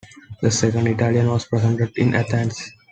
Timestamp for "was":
1.29-1.45